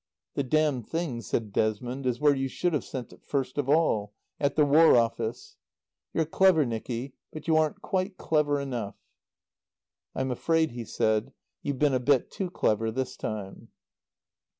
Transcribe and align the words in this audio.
"The 0.33 0.41
damned 0.41 0.89
thing," 0.89 1.21
said 1.21 1.53
Desmond, 1.53 2.07
"is 2.07 2.19
where 2.19 2.33
you 2.33 2.47
should 2.47 2.73
have 2.73 2.83
sent 2.83 3.13
it 3.13 3.23
first 3.23 3.59
of 3.59 3.69
all 3.69 4.15
at 4.39 4.55
the 4.55 4.65
War 4.65 4.97
Office. 4.97 5.57
You're 6.11 6.25
clever, 6.25 6.65
Nicky, 6.65 7.13
but 7.31 7.47
you 7.47 7.55
aren't 7.55 7.83
quite 7.83 8.17
clever 8.17 8.59
enough." 8.59 8.95
"I'm 10.15 10.31
afraid," 10.31 10.71
he 10.71 10.85
said, 10.85 11.33
"you've 11.61 11.77
been 11.77 11.93
a 11.93 11.99
bit 11.99 12.31
too 12.31 12.49
clever, 12.49 12.89
this 12.89 13.15
time." 13.15 13.67